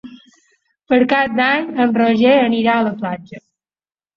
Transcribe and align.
Per 0.93 0.99
Cap 1.11 1.35
d'Any 1.41 1.69
en 1.85 1.93
Roger 1.99 2.35
anirà 2.49 2.79
a 2.79 2.87
la 2.89 2.95
platja. 3.05 3.45